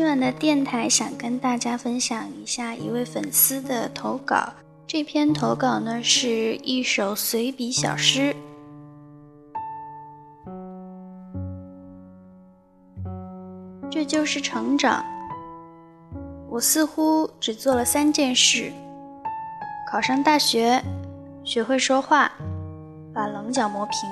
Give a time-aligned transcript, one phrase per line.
[0.00, 4.48] 今晚的电台想跟大家分享一下一位粉丝的投稿。
[4.86, 8.34] 这篇投稿呢是一首随笔小诗，
[13.90, 15.04] 这就是成长。
[16.48, 18.72] 我似乎只做了三件事：
[19.92, 20.82] 考上大学，
[21.44, 22.32] 学会说话，
[23.12, 24.08] 把棱角磨平。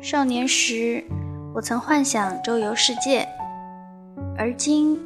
[0.00, 1.04] 少年时，
[1.54, 3.28] 我曾幻想周游世界。
[4.38, 5.00] 而今，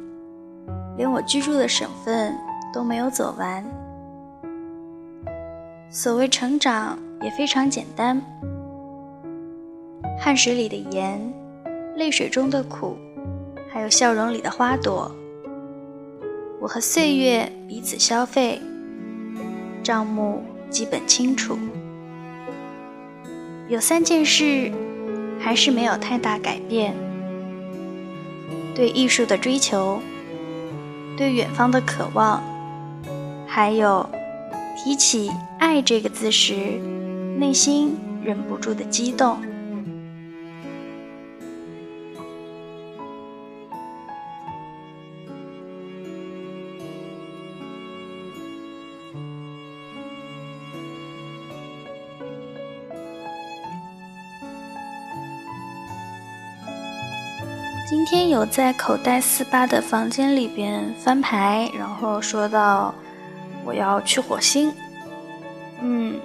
[0.97, 2.35] 连我居住的省份
[2.73, 3.63] 都没有走完。
[5.89, 8.21] 所谓成长也非常简单：
[10.19, 11.21] 汗水里的盐，
[11.95, 12.97] 泪水中的苦，
[13.71, 15.09] 还有笑容里的花朵。
[16.59, 18.61] 我和岁月彼此消费，
[19.81, 21.57] 账目基本清楚。
[23.69, 24.71] 有三件事，
[25.39, 26.93] 还是没有太大改变。
[28.75, 29.99] 对艺术的追求，
[31.17, 32.41] 对远方的渴望，
[33.47, 34.09] 还有
[34.77, 36.53] 提起“爱”这个字时，
[37.37, 39.37] 内心忍不住的激动。
[57.91, 62.95] 今天有在口袋四八的房间里边翻牌，然后说到
[63.65, 64.71] 我要去火星，
[65.81, 66.17] 嗯，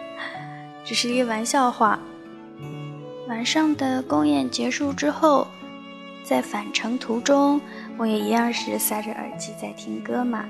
[0.82, 1.98] 只是一个玩笑话。
[3.28, 5.46] 晚上的公演结束之后，
[6.24, 7.60] 在返程途中，
[7.98, 10.46] 我也一样是塞着耳机在听歌嘛，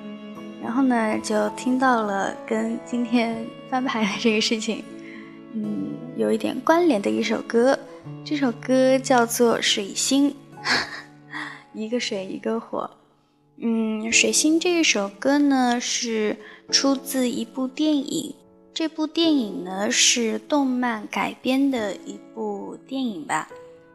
[0.62, 4.84] 然后呢就听到了跟今天翻牌的这个事情，
[5.52, 7.76] 嗯，有一点关联的一首歌，
[8.24, 10.30] 这首歌叫做《水星》。
[11.74, 12.90] 一个水一个火，
[13.58, 16.36] 嗯，水星这一首歌呢是
[16.70, 18.34] 出自一部电影，
[18.72, 23.48] 这部电影呢是动漫改编的一部电影吧，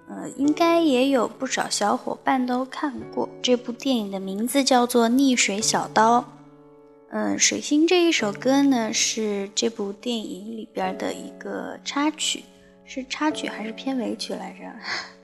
[0.10, 3.28] 呃，应该也有不少小伙伴都看过。
[3.42, 6.22] 这部电影的名字叫做《逆水小刀》，
[7.10, 12.44] 嗯，水星这一首歌呢是这部电影里边的一个插曲，
[12.86, 15.19] 是插曲还是片尾曲来着？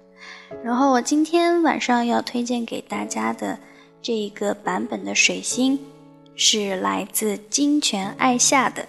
[0.63, 3.57] 然后我今天晚上要推荐给大家的
[4.01, 5.77] 这一个版本的《水星》，
[6.35, 8.87] 是来自金泉爱夏的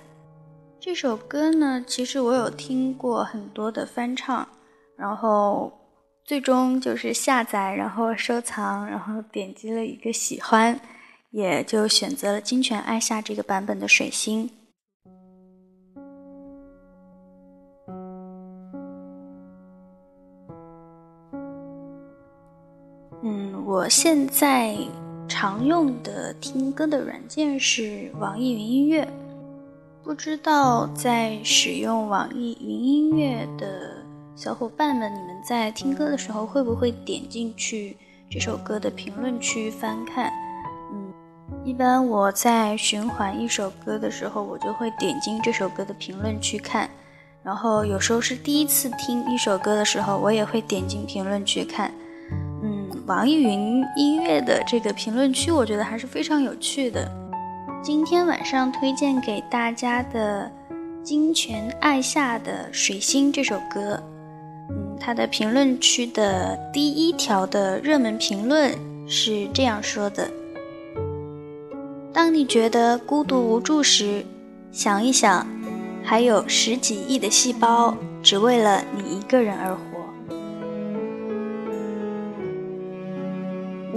[0.81, 1.85] 这首歌呢。
[1.87, 4.47] 其实我有听过很多的翻唱，
[4.97, 5.73] 然后
[6.25, 10.79] 最终就是下载，然后收藏，然后点击了一个喜欢，
[11.31, 14.49] 也就选择了金泉爱夏这个版本的《水星》。
[23.89, 24.77] 现在
[25.29, 29.07] 常用的听歌的软件是网易云音乐，
[30.03, 34.05] 不知道在使用网易云音乐的
[34.35, 37.97] 小伙伴们，你们在听歌的时候会不会点进去
[38.31, 40.33] 这首歌的评论区翻看？
[40.93, 41.13] 嗯，
[41.65, 46.89] 一般我在循环一首歌的时候，我就会点进这首歌的评论区看，
[47.43, 51.93] 然后有时候是第一次听一首歌的时候，我也会点进评论区看。
[53.07, 57.09] 网易云音乐的这个评论区，我觉得还是非常有趣的。
[57.81, 60.51] 今天晚上推荐给大家的
[61.05, 64.03] 金泉爱夏的《水星》这首歌，
[64.71, 68.73] 嗯，它的评论区的第一条的热门评论
[69.07, 70.29] 是这样说的：
[72.13, 74.27] 当你觉得孤独无助时，
[74.73, 75.47] 想一想，
[76.03, 79.96] 还有十几亿的细胞只为了你一个人而活。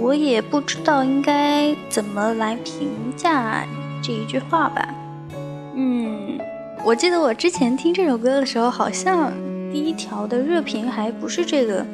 [0.00, 2.88] 我也不知道应该怎么来评
[3.18, 3.66] 价
[4.02, 4.88] 这一句话吧。
[5.74, 6.38] 嗯，
[6.82, 9.30] 我记得我之前听这首歌的时候，好像
[9.70, 11.84] 第一条的热评还不是这个。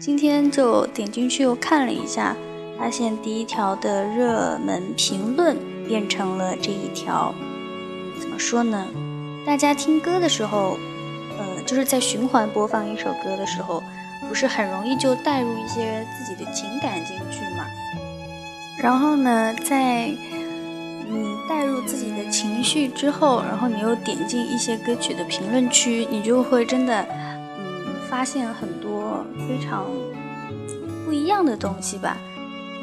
[0.00, 2.36] 今天就点进去又看了一下，
[2.76, 5.56] 发现第一条的热门评论
[5.86, 7.32] 变成了这一条。
[8.20, 8.84] 怎么说呢？
[9.46, 10.76] 大家听歌的时候，
[11.38, 13.80] 呃，就是在循环播放一首歌的时候。
[14.28, 17.64] 不是很容易就带入一些自己的情感进去嘛？
[18.82, 20.06] 然后呢，在
[21.06, 27.06] 你带入自己的情绪之后，然后你又点进一些歌曲的评论区，你就会真的，
[27.58, 29.86] 嗯，发现很多非常
[31.04, 32.16] 不一样的东西吧。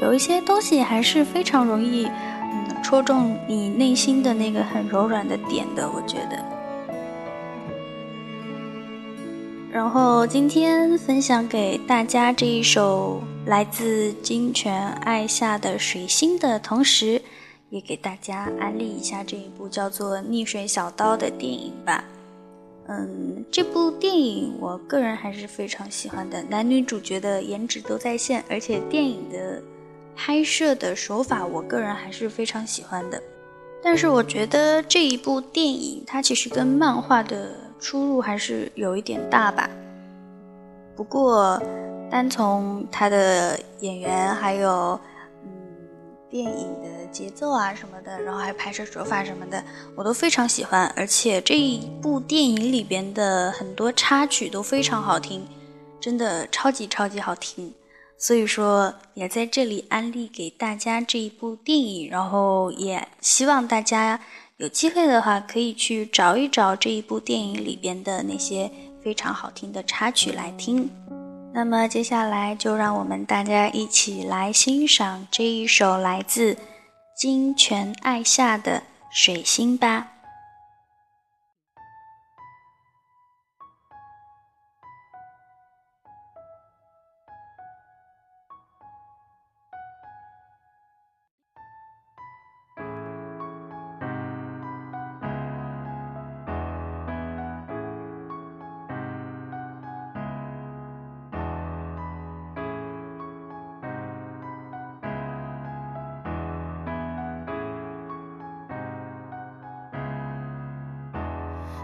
[0.02, 6.51] 有一些东西还是非常容易，嗯，戳中你内心的那个很柔软的点的，我觉得。
[9.72, 17.22] 然后今天分享给大家这一首来自金泉爱夏的《水星》的同时，
[17.70, 22.04] 也给大家安利一下这一部叫做《逆水小刀》的电影吧。
[22.90, 29.64] 嗯，这部电影我个人还是非常喜欢的，男女主角的颜值都在线，而且电影的
[30.18, 33.24] 拍摄的手法，我个人还是非常喜欢的。
[33.82, 37.71] 但是我觉得这一部电影它其实跟漫画的。
[37.82, 39.68] 出入还是有一点大吧，
[40.96, 41.62] 不过
[42.12, 44.98] 单从他的演员还有
[45.44, 45.52] 嗯
[46.30, 49.62] 电影的节奏啊什么的，然后还有拍摄手法什么的，
[49.96, 50.86] 我都非常喜欢。
[50.96, 55.44] 而且这一部电影里边的很多插曲都非常好听，
[56.00, 57.74] 真的超级超级好听。
[58.16, 64.20] 所以说也在这里安利给大家这一部电影，然后也希望大家。
[64.62, 68.70] 有机会的话，可以去找一找这一部电影里边的那些
[69.04, 70.88] 非常好听的插曲来听。
[71.52, 76.56] 那么接下来就让我们大家一起来欣赏这一首来自
[77.18, 78.78] 金泉爱夏的
[79.12, 80.12] 《水星》吧。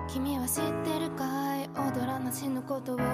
[0.07, 1.25] 君は知ってるか
[1.57, 1.69] い？
[1.75, 3.05] 踊らなしのことを電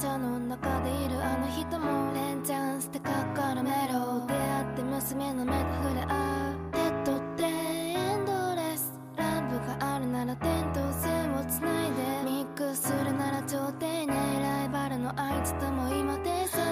[0.00, 6.72] 車の中でいるあの人もレンチャンしてかかるメロ出会って娘の目と触れ合う。
[6.72, 8.92] 手と手エンドレス。
[9.16, 12.30] ラブがあるなら点と線をつないで。
[12.30, 14.06] ミックスするなら超丁寧
[14.40, 16.62] ライバルのあいつとも今停戦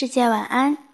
[0.00, 0.89] 世界晚安。